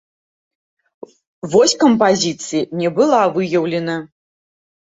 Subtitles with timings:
[1.51, 4.01] Вось кампазіцыі не была выяўлена.